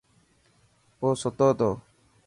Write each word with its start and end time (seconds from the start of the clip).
اوستو 1.01 1.29
تو. 1.59 1.69